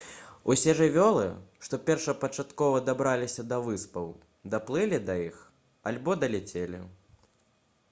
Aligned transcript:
усе 0.51 0.71
жывёлы 0.77 1.27
што 1.67 1.79
першапачаткова 1.89 2.79
дабраліся 2.87 3.45
да 3.51 3.59
выспаў 3.69 4.09
даплылі 4.55 5.03
да 5.11 5.21
іх 5.29 5.39
альбо 5.93 6.19
даляцелі 6.27 6.85